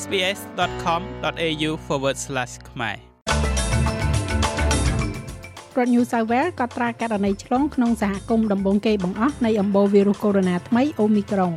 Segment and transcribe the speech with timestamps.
[0.00, 1.70] sbs.com.au/
[2.70, 2.96] ខ្មែរ
[5.76, 11.54] រដ្ឋ New South Wales ក៏ត្រាករណីឆ្លងក្នុងសហគមន៍ដំបូងគេបង្អស់នៃអំបូរវីរុសកូវីដ -19 ថ្មី Omicron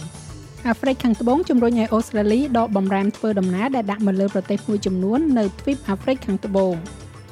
[0.68, 6.73] អាហ្វ្រិកខាងត្បូងជំរុញឲ្យអូស្ត្រាលីដកបំរាមធ្វើដំណើរដែលដាក់មកលើប្រទេសមួយចំនួននៅទ្វីបអាហ្វ្រិកខាងត្បូង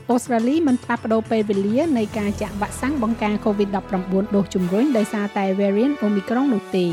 [0.09, 6.85] អូស្ត្រាលីមិនផ្លាស់ប្ដូរពេលវេលានៃការចាក់វ៉ាក់សាំងបង្ការ COVID-19 ដូសជំរុញដោយសារតែ variant Omicron នោះទេ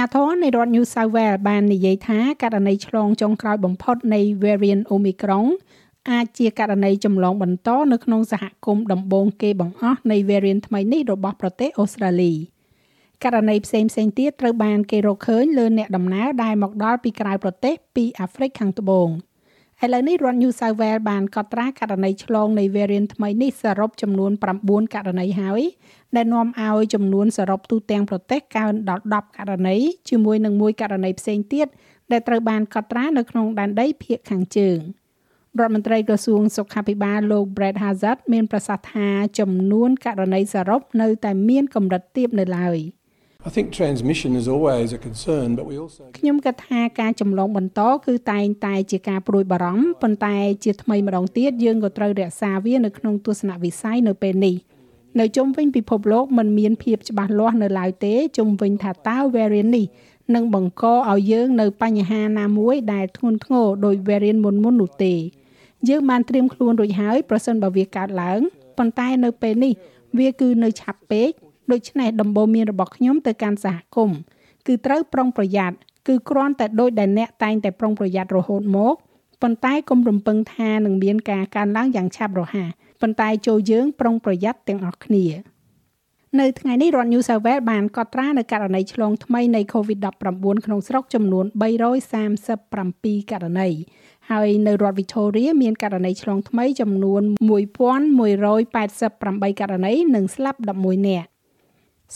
[0.00, 5.46] ញាធរនៃរដ្ឋ New South Wales បាននិយាយថាករណីឆ្លងចុងក្រោយបំផុតនៃ variant Omicron
[6.10, 12.32] អាចជាករណីចម្លងបន្តនៅក្នុងសហគមន៍ដំបូងគេបង្អស់នៃ variant ថ្មីនេះរបស់ប្រទេសអូស្ត្រាលី
[13.24, 19.08] ករណីផ្សេងផ្សេងទៀតត្រូវបានគេរកឃើញលើអ្នកដំណើរដែលមកដល់ពីក្រៅប្រទេសពីអាហ្វ្រិកខាងត្បូង
[19.84, 25.62] ឥឡូវនេះរដ្ឋ New South Wales បានកត់ត្រាករណីឆ្លងនៃ variant ថ្មីនេះសរុបចំនួន9ករណីហើយ
[26.16, 29.76] ដែលនាំឲ្យចំនួនសរុបទូទាំងប្រទេសកើនដល់10ករណី
[30.08, 31.66] ជាមួយនឹងមួយករណីផ្សេងទៀត
[32.12, 34.78] ដែលត្រូវបានកត់ត្រានៅក្នុងដែនដីភាគខាងជើង។
[35.58, 42.78] រដ្ឋមន្ត្រីក្រសួងសុខាភិបាលលោក Brett Hazard មានប្រសាសន៍ថាចំនួនករណីសរុបនៅតែមានកម្រិតទាបនៅឡើយ
[43.48, 54.56] I think transmission is always a concern but we also ខ្ញុំគិតថាការចម្លងបន្តគឺតែងតែជាការព្រួយបារម្ភប៉ុន្តែជាថ្មីម្ដងទៀតយើងក៏ត្រូវរក្សាវានៅក្នុងទស្សនវិស័យនៅពេលនេះ
[55.20, 59.86] នៅជុំវិញពិភពលោកมันមានភាពច្បាស់លាស់នៅឡើយទេជុំវិញថាតើ variant នេះ
[60.34, 65.14] នឹងបង្កឲ្យយើងនៅបញ្ហាណាមួយដែលធ្ងន់ធ្ងរដោយ variant មុនមុននោះទេ
[65.88, 68.40] យើងបានត្រៀមខ្លួនរួចហើយប្រសិនបើវាកើតឡើង
[68.78, 69.72] ប៉ុន្តែនៅពេលនេះ
[70.18, 71.30] វាគឺនៅឆាប់ពេក
[71.72, 74.18] ដូច្នេះដំបូន្មានរបស់ខ្ញុំទៅកាន់សហគមន៍
[74.66, 75.76] គឺត្រូវប្រុងប្រយ័ត្ន
[76.08, 78.94] គឺគ្រាន់តែដូចដែលអ្នកតែងតែប្រុងប្រយ័ត្នរហូតមក
[79.42, 85.26] ប៉ុន្តែកុំរំពឹងថានឹងមានការកើនឡើងយ៉ាងឆាប់រហ័សប៉ុន្តែចូលយើងប្រុងប្រយ័ត្នទាំងអស់គ្នា
[86.40, 91.44] នៅថ្ងៃនេះរដ្ឋ New South Wales បានកត់ត្រានៅករណីឆ្លងថ្មីនៃ COVID-19 ក្នុងស្រុកចំនួន
[92.42, 93.68] 337ករណី
[94.30, 97.22] ហើយនៅរដ្ឋ Victoria មានករណីឆ្លងថ្មីចំនួន
[98.40, 101.28] 1188ករណីនិងស្លាប់11នាក់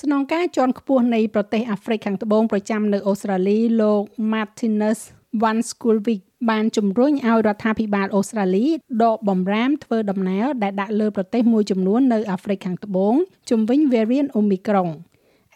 [0.02, 5.00] ស្នងការជាន់ខ្ពស់នៃប្រទេសអាហ្វ្រិកខាងត្បូងប្រចាំនៅអូស្ត្រាលីលោក Martinus
[5.42, 8.66] Van Skulvik បានជំរុញឲ្យរដ្ឋាភិបាលអូស្ត្រាលី
[9.04, 13.14] ដកបំរាមធ្វើដំណើរដែលដាក់លើប្រទេសមួយចំនួននៅអាហ្វ្រិកខាងត្បូង
[13.50, 14.90] ជំវិញ variant Omicron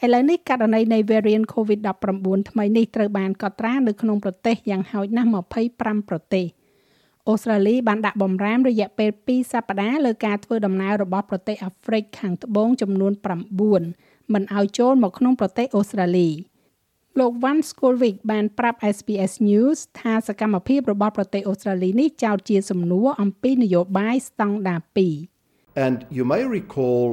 [0.05, 5.31] ឥឡូវនេះករណីនៃ variant COVID-19 ថ្មីនេះត្រូវបានកត់ត្រានៅក្នុងប្រទេសយ៉ាងហោចណាស់
[5.69, 6.47] 25ប្រទេស
[7.29, 16.31] អូស្ត្រាលីបានដាក់បំរាមរយៈពេល2សប្តាហ៍លើការធ្វើដំណើររបស់ប្រទេសអាហ្វ្រិកខាងត្បូងចំនួន9 មិនឲ្យចូលមកក្នុងប្រទេសអូស្ត្រាលី
[17.19, 24.81] លោក Van Skolvik បានប្រាប់ SBS News ថាសកម្មភាពរបស់ប្រទេសអូស្ត្រាលីនេះចោទជាសំណួរអំពីនយោបាយស្តង់ដារ
[25.35, 27.09] 2 And you may recall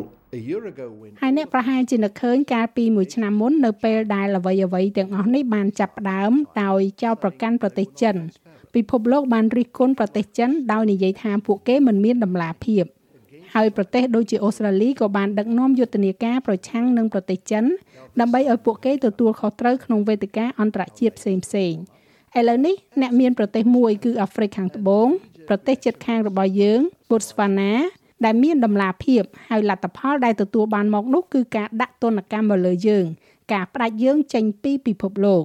[1.21, 6.31] ហើយអ្នកប្រហែលជានឹកឃើញកាលពីមួយឆ្នាំមុននៅពេលដែលអ្វីអ្វីទាំងអស់នេះបានចាប់ផ្ដើម
[6.63, 8.15] ដោយចោទប្រកាន់ប្រទេសចិន
[8.75, 12.83] ពិភពលោកបានរិះគន់ប្រទេសចិនដោយនិយាយថាពួកគេមិនមានដំណាភាព
[13.55, 17.63] ហើយប្រទេសដូចជាអូស្ត្រាលីក៏បានដឹកនាំយុទ្ធនាការប្រឆាំងនឹងប្រទេសចិន
[18.19, 21.73] ដើម្បីឲ្យពួកគេទទួលខុសត្រូវក្នុងវេទិកាអន្តរជាតិផ្សេងផ្សេង
[22.37, 25.07] ឥឡូវនេះអ្នកមានប្រទេសមួយគឺអាហ្វ្រិកខាងត្បូង
[25.47, 27.73] ប្រទេសជិតខាងរបស់យើងបូតស្វាណា
[28.25, 33.05] ដែលមានដំណាភាពហើយលទ្ធផលដែលទទួលបានមកនោះគឺការដាក់ទណ្ឌកម្មមកលើយើង
[33.53, 35.43] ការផ្ដាច់យើងចេញពីពិភពលោក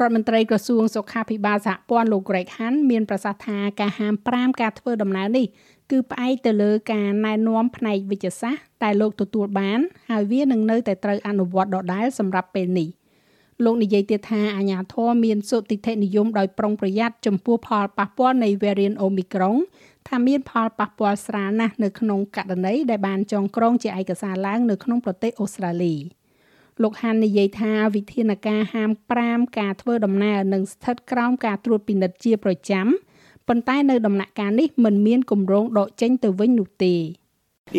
[0.00, 5.46] រដ្ឋមន្ត្រីក្រសួងសុខាភិបាលសហព័ន្ធលោក Greg Hunt មានប្រសាសន៍ថាការហាម5ការធ្វើដំណើរនេះ
[5.90, 9.80] គឺផ្អែកទៅលើការណែនាំផ្នែកវិទ្យាសាស្ត្រតែលោកទទួលបាន
[10.10, 12.88] ហើយវានឹងនៅតែត្រូវអនុវត្តដដែលសម្រាប់ពេលនេះ
[13.64, 19.56] លោកនិយាយទៀតថាអាញាធរមានសុតិធិនិយមដោយប្រុងប្រយ័ត្នចំពោះផលប៉ះពាល់នៃ variant Omicron
[20.08, 25.94] ថាមានផលប៉ះពាល់ស្រាលណាស់នៅក្នុងករណីដែលបានចងក្រងជាឯកសារឡើងនៅក្នុងប្រទេសអូស្ត្រាលី
[26.82, 28.90] លោកហាននិយាយថាវិធានការហាម
[29.22, 32.86] 5ការធ្វើដំណើរនឹងស្ថិតក្រោមការត្រួតពិនិត្យជាប្រចាំ
[33.48, 36.94] ប៉ុន្តែនៅដំណាក់កាលនេះមិនមានគម្រោងដកចេញទៅវិញនោះទេ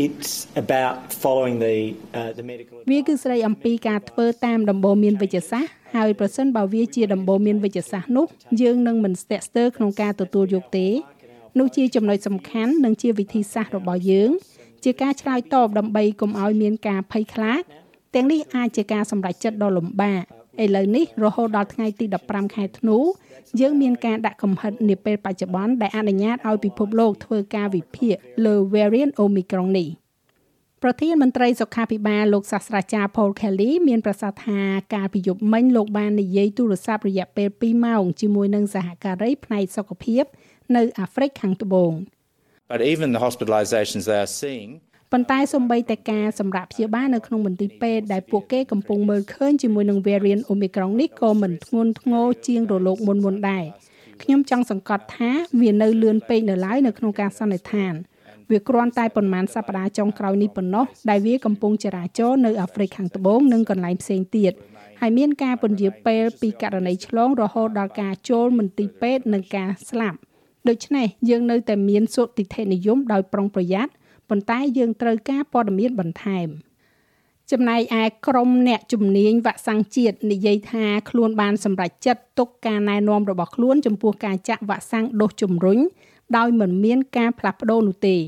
[0.05, 0.31] It's
[0.63, 1.75] about following the
[2.19, 8.25] uh, the medical វាគឺស្ដីអំពីការធ្វើតាមដំបូន្មានវិទ្យាសាស្ត្រហើយប្រសិនបើវាជាដំបូន្មានវិទ្យាសាស្ត្រនោះ
[8.61, 10.87] យើងនឹងមិនស្ទាក់ស្ទើរក្នុងការទទួលយកទេ
[11.59, 14.29] នោះជាចំណុចសំខាន់និងជាវិធីសាស្ត្ររបស់យើង
[14.83, 17.61] ជាការឆ្លើយតបដើម្បីកុំឲ្យមានការភ័យខ្លាច
[18.13, 20.23] ទាំងនេះអាចជាការសម្រេចចិត្តដ៏លំបាក
[20.63, 22.97] ឥឡូវនេះរហូតដល់ថ្ងៃទី15ខែធ្នូ
[23.59, 28.15] យើងមានការដាក់កំហិតនាពេលបច្ចុប្បន្នដែលអនុញ្ញាតឲ្យពិភពលោកធ្វើការវិភាគ
[28.45, 29.89] លើ variant Omicron នេះ
[30.83, 34.59] ប្រធានមន្ត្រីសុខាភិបាលលោកសាស្ត្រាចារ្យ Paul Kelly មានប្រសាសន៍ថា
[34.95, 40.23] ការពីយប់មិញលោកបាននិយាយទូរស័ព្ទរយៈពេល2ម៉ោងជាមួយនឹងសហការីផ្នែកសុខភាព
[40.75, 41.93] នៅអាហ្វ្រិកខាងត្បូង
[42.71, 44.69] But even the hospitalizations they are seeing
[45.15, 53.65] ប៉ុន្តែសូម្បីតែការសម្រាប់ព្យាបាលនៅក្នុងមន្ទីរពេទ្យដែលពួកគេកំពុងមើលឃើញជាមួយនឹង variant Omicron នេះក៏មិនធ្ងន់ធ្ងរជាងរលកមុនមុនដែរ
[54.21, 55.31] ខ្ញុំចង់សង្កត់ថា
[55.61, 57.93] វានៅលឿនពេកនៅឡើយនៅក្នុងការសន្និដ្ឋាន
[58.51, 64.51] វាគ្រាន់តែប៉ុន្មានសប្តាហ៍ចុងក្រោយនេះប៉ុណ្ណោះដែលវាកំពុងចរាចរនៅអាហ្វ្រិកខាងត្បូងនិងកន្លែងផ្សេងទៀត
[65.01, 70.17] ហើយមានការពន្យាពេលពីករណីឆ្លងរហូតដល់ការចូលមន្ទីរពេទ្យនិងការស្លាប់
[70.69, 73.91] ដូច្នេះយើងនៅតែមានសុតិធិនិយមដោយប្រុងប្រយ័ត្ន
[74.29, 76.47] ប៉ុន្តែយើងត្រូវការព័ត៌មានបន្ថែម
[77.51, 85.79] ចំណែកឯក្រុមអ្នកជំនាញវ៉ាក់សាំងជាតិនិយាយថាខ្លួនបានសម្រេចចិត្តទុកការណែនាំរបស់ខ្លួនចំពោះការចាក់វ៉ាក់សាំងដូសជំរុញ
[86.37, 88.21] ដោយមិនមានការផ្លាស់ប្ដូរនោះទេរ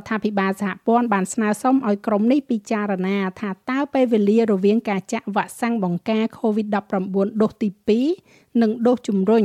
[0.00, 7.68] ដ្ឋាភិបាលសហព័ន្ធបានស្នើសុំឲ្យក្រុមនេះពិចារណាថាតើពេលវេលារវាងការចាក់វ៉ាក់សាំងបង្ការ COVID-19 ដូសទី
[8.14, 9.44] 2និងដូសជំរុញ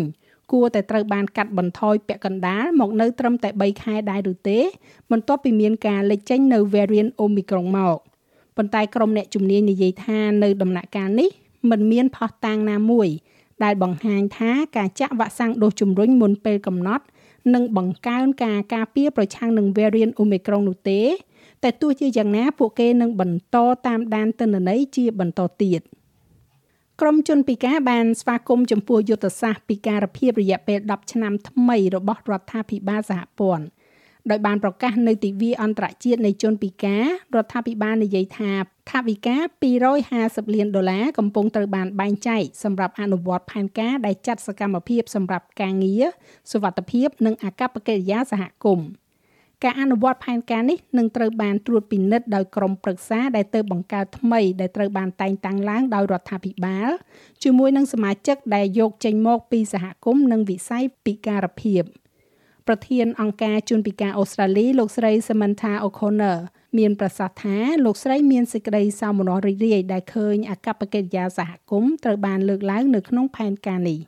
[0.52, 4.60] គួរតែត្រូវបានកាត់បន្ថយពាក់កណ្ដាលមកនៅត្រឹមតែ3ខែដែរឬទេ
[5.12, 7.98] បន្ទាប់ពីមានការលេចចេញនៅ variant Omicron មក
[8.58, 11.30] ប៉ុន្តែក្រុមអ្នកជំនាញនិយាយថានៅដំណាក់កាលនេះ
[11.70, 13.08] មិនមានផុសតាងណាមួយ
[13.64, 17.06] ដែលបង្ហាញថាការចាក់វ៉ាក់សាំងដូសជំរុញមុនពេលកំណត់
[17.54, 21.02] នឹងបង្កើនការការពារប្រឆាំងនឹង variant Omicron នោះទេ
[21.64, 23.58] តែទោះជាយ៉ាងណាពួកគេនឹងបន្ត
[23.88, 25.82] តាមដានទិន្នន័យជាបន្តទៀត
[27.04, 33.66] ក្រមជនពិការបានស្វាគមន៍ចំពោះយុទ្ធសាស្ត្រពិការភាពរយៈពេល10ឆ្នាំថ្មីរបស់រដ្ឋាភិបាលសហព័ន្ធ
[34.30, 37.06] ដោយបានប្រកាសនៅទិវាអន្តរជាតិនៃជនពិការ
[37.36, 38.52] រដ្ឋាភិបាលនិយាយថា
[38.92, 39.38] ថវិកា
[39.96, 46.04] 250លានដុល្លារកំពុងត្រូវបានបែងចែកសម្រាប់អនុវត្តផែនការដែលចាត់សកម្មភាពសម្រាប់ការងារ
[46.52, 48.88] សុវត្ថិភាពនិងអាកប្បកិរិយាសហគមន៍
[49.64, 56.90] ការអនុវត្តផែនការនេះនឹងត្រូវបានត្រួតពិនិត្យដោយក្រុមប្រឹក្សាដែលទៅបង្កើតថ្មីដែលត្រូវបានតែងតាំងឡើងដោយរដ្ឋាភិបាល
[57.44, 61.84] ជាមួយនឹងសមាជិកដែលយកចេញមកពីសហគមន៍និងវិស័យពិការភាព។
[62.70, 66.38] ប្រធានអង្គការជនពិការអូស្ត្រាលីលោកស្រី Samantha O'Connor
[66.78, 74.00] មានប្រសាសន៍ថាលោកស្រីមានសេចក្តីសោមនស្សរីករាយដែលឃើញអកប្បកិរិយាសហគមន៍ត្រូវបានលើកឡើងនៅក្នុងផែនការនេះ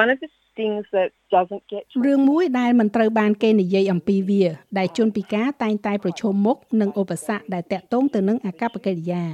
[0.00, 4.44] One of the things that doesn't get រឿងមួយដែលមិនត្រូវបានគេនិយាយអំពីវា
[4.78, 9.24] ដែលជនពិការតែងតែប្រឈមមុខនឹងឧបសគ្គដែលតាក់ទងទៅនឹងអកប្បកិរិយា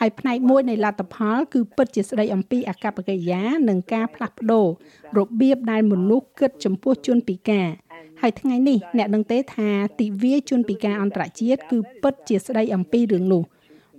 [0.00, 4.66] ហើយផ្នែកមួយនៃលទ្ធផលគឺពិតជាស្ដីអំពីអកប្បកិរិយានិងការផ្លាស់ប្ដូរ
[5.18, 7.68] របៀបដែលមនុស្សគិតចំពោះជនពិការ
[8.20, 9.68] ហើយថ្ងៃនេះអ្នកដឹងទេថា
[10.00, 13.42] ទិវាជនពិការអន្តរជាតិគឺពិតជាស្ដីអំពីរឿងនោះ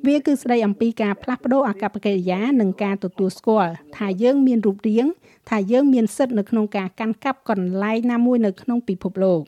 [0.05, 5.07] វាគឺស្ដីអំពីការផ្លាស់ប្ដូរអាកប្បកិរិយានិងការទទួលស្គាល់ថាយើងមានរូបរាង
[5.49, 9.41] ថាយើងមានសិទ្ធិនៅក្នុងការកាន់កាប់កន្លែងណាមួយនៅក្នុងពិភពលោក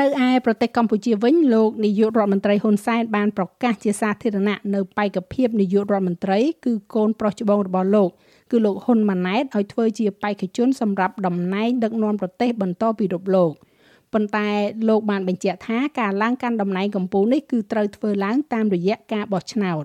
[0.00, 8.10] នៅឯប្រទេសកម្ពុជាវិញលោកនាយករដ្ឋមន្ត្រីហ៊ុនសែនបានប្រកាសជាសាធារណៈនៅបេក្ខភាពនាយករដ្ឋមន្ត្រីគឺកូនប្រុសច្បងរបស់លោក
[8.50, 13.52] គឺលោកហ៊ុនម៉ាណែតឲ្យធ្វើជាបេក្ខជនសម្រាប់តំណែងដឹកនាំប្រទេសបន្តពីរូបលោក។
[14.12, 14.48] ប៉ុន្តែ
[14.88, 19.84] លោកបានបញ្ជាក់ថាការឡើងកាន់តំណែងកម្ពុជានេះគឺត្រូវធ្វើឡើងតាមរយៈការបោះឆ្នោត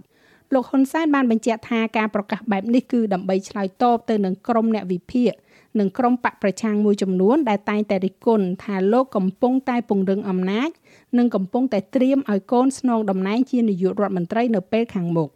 [0.53, 5.31] លោកហ៊ុនសែនបានបញ្ជាក់ថាការប្រកាសបែបនេះគឺដើម្បីឆ្លើយតបទៅនឹងក្រុមអ្នកវិភាគ
[5.79, 10.69] និងក្រុមបកប្រឆាំងមួយចំនួនដែលតែងតែរិះគន់ថាលោកកំពុងតែពង្រឹងអំណាច
[11.17, 15.29] និងកំពុងតែត្រៀមឲ្យកូនស្នងតំណែងជានាយករដ្ឋមន្ត្រីនៅពេលខាងមុខ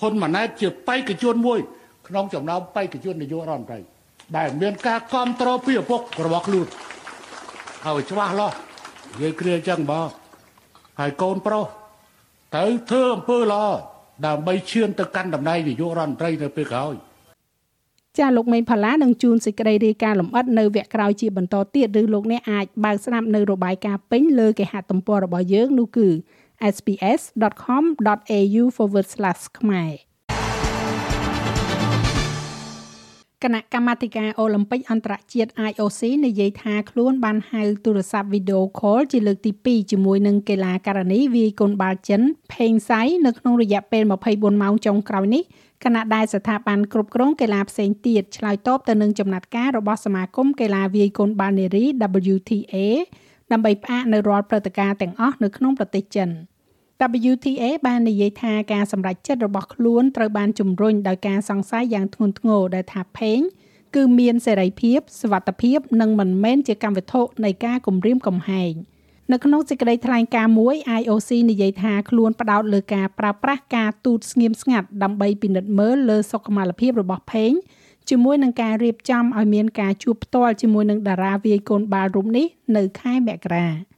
[0.00, 1.58] ហ៊ុនម៉ាណែតជាបេក្ខជនមួយ
[2.08, 3.78] ក្នុងចំណោមបេក្ខជននាយករដ្ឋមន្ត្រី
[4.36, 6.66] ដែលមានការគ្រប់គ្រងពីឪពុករបស់ខ្លួន
[7.86, 8.56] ឲ្យច្បាស់លាស់
[9.10, 10.08] និយាយគ្រាចឹងបង
[10.98, 11.66] ហើយកូនប្រុស
[12.56, 13.64] ទៅធ្វើអំពើល្អ
[14.26, 16.94] ដើម្បីឈានទៅកាន់តំណែងនាយករដ្ឋមន្ត្រីនៅពេលក្រោយ
[18.18, 26.08] ចាលោកមេងផល្លានឹងជួនសេចក្តីរាយការណ៍លម្អិតនៅវគ្គក្រោយជាបន្តទៀតឬលោកអ្នកអាចបើកស្ដាប់នៅរបាយការណ៍ពេញលើគេហទំព័ររបស់យើងនោះគឺ
[26.74, 28.64] sps.com.au/
[29.58, 29.92] ខ្មែរ
[33.44, 42.20] គណៈកម្មាធិការអូឡ িম্প ិកអន្តរជាតិ IOC និយាយថាខ្លួនបានហៅទូរស័ព្ទវីដេអូខលជាលើកទី2ជាមួយនឹងកីឡាករនីវាយកូនបាល់ចិន
[42.54, 45.42] ផេងសៃនៅក្នុងរយៈពេល24ម៉ោងចុងក្រោយនេះ
[45.84, 51.84] គណៈដែលស្ថាប័នគ្រប់គ្រងកីឡាផ្សេងទៀតឆ្លើយតបទៅនឹងចំណាត់ការរបស់សមាគមកីឡាវាយកូនបាល់នារី
[52.34, 52.76] WTA
[53.52, 56.30] ដើម្បីផ្អាកនៅរាល់ព្រឹត្តិការណ៍ទាំងអស់នៅក្នុងប្រទេសចិន។
[57.32, 63.40] WTA បាននិយាយថាការសម្រេចចិត្តរបស់ខ្លួនត្រូវបានជំរុញដោយការសង្ស័យយ៉ាងធ្ងន់ធ្ងរដែលថាផេង
[63.94, 68.72] គឺមានសេរីភាពសវត្ថភាពនិងមិនមែនជាកម្មវត្ថុនៃការគំរាមកំហែង
[69.32, 77.52] នៅក្នុងសេចក្តីថ្លែងការណ៍មួយ IOC និយាយថាខ្លួនផ្ដោតលើការប្រើប្រាស់ការទូតស្ងៀមស្ងាត់ដើម្បីពិនិត្យមើលលើសុខុមាលភាពរបស់ផេង
[78.10, 82.46] ជាមួយនឹងការរៀបចំឲ្យមានការជួបផ្ទាល់ជាមួយនឹងតារាវាយកូនបាល់រូបនេះ
[82.76, 83.66] នៅខែមករា។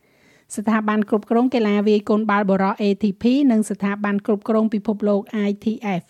[0.55, 6.03] ស្ថាប័នគ្រប់គ្រងកីឡាវាយកូនបាល់បរោះ ATP និងស្ថាប័នគ្រប់គ្រងពិភពលោក ITF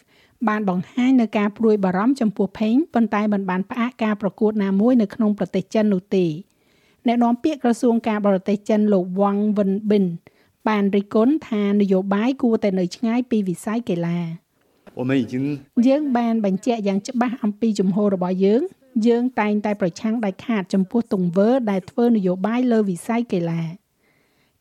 [0.48, 6.26] បានបង្ហាញនៅការព្រួយបារម្ភចំពោះផេងប៉ុន្តែមិនបានផ្អាកការប្រកួតណាមួយនៅក្នុងប្រទេសចិននោះទេ
[7.06, 10.04] អ្នកនាំពាក្យក្រសួងការបរទេសចិនលោកវ៉ាងវិនប៊ិន
[10.68, 14.18] បានរិះគន់ថានយោបាយគួរតែនៅឆ្ងាយពីវិស័យកីឡា
[15.86, 18.62] យើងបានបញ្ជាក់យ៉ាងច្បាស់អំពីជំហររបស់យើង
[19.06, 23.62] យើងតែងតែប្រឆាំងដាច់ខាតចំពោះទង្វើដែលធ្វើនយោបាយលើវិស័យកីឡា។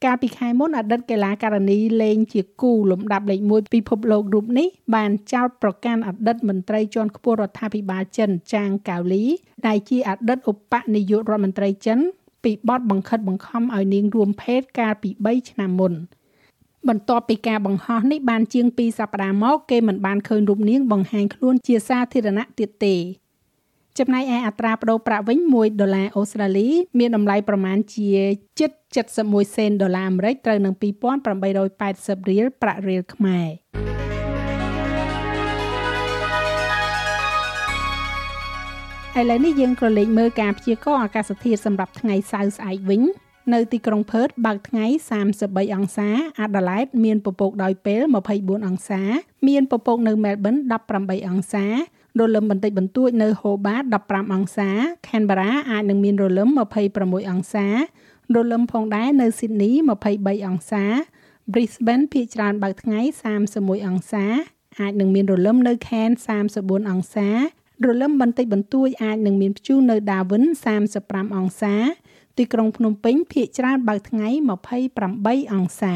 [0.03, 9.23] កាលពីខែមុនអតីតកីឡាករនីលេងជាគូលំដាប់លេខ1ពិភពលោករូបនេះបានចោទប្រកាន់អតីតមន្ត្រីជាន់ខ្ពស់រដ្ឋាភិបាលចិនចាងកៅលី
[9.67, 11.99] ដែលជាអតីតឧបនាយករដ្ឋមន្ត្រីចិន
[12.43, 15.93] ពីបទបង្ខិតបង្ខំឲ្យនាងរួមភេទកាលពី3ឆ្នាំមុន
[16.89, 22.95] បន្ទាប់ពីការបង្ហោះនេះបានជាង2សប្តាហ៍មកគេមិនបានឃើញរូបនាងបង្ហាញខ្លួនជាសាធារណៈទៀតទេ
[23.99, 26.67] ចំណែកឯអត្រាប្តូរប្រាក់វិញ1ដុល្លារអូស្ត្រាលី
[26.99, 28.11] មានតម្លៃប្រមាណជា
[28.59, 28.71] ជិត
[29.13, 33.49] 71សេនដុល្លារអាមេរិកត្រូវនឹង2880រៀលប្រាក់រៀលខ្មែរ
[39.19, 43.03] ឥឡូវនេះយើងក៏លេខមើលការព្យាករណ៍អាកាសធាតុសម្រាប់ថ្ងៃសៅរ៍ស្អែកវិញ
[43.53, 44.85] នៅទីក្រុងផឺតបើកថ្ងៃ
[45.29, 46.09] 33អង្សា
[46.41, 48.01] អាដាលេដមានពពកដោយពេល
[48.35, 49.01] 24អង្សា
[49.47, 50.55] មានពពកនៅមែលប៊ន
[50.91, 51.65] 18អង្សា
[52.19, 54.69] រលឹមបន្តិចបន្តួចនៅហូបាត15អង្សា
[55.07, 56.49] Canberra អាចនឹងមានរលឹម
[56.89, 57.67] 26អង្សា
[58.35, 59.73] រលឹមផងដែរនៅ Sydney
[60.07, 60.83] 23អង្សា
[61.51, 62.99] Brisbane ភាគច្រើនបើកថ្ងៃ
[63.43, 64.25] 31អង្សា
[64.79, 66.19] អាចនឹងមានរលឹមនៅ Cairns
[66.55, 67.29] 34អង្សា
[67.85, 70.43] រលឹមបន្តិចបន្តួចអាចនឹងមានព្យុះនៅ Darwin
[70.91, 71.75] 35អង្សា
[72.37, 74.27] ទីក្រុងភ្នំពេញភាគច្រើនបើកថ្ងៃ
[74.91, 75.95] 28អង្សា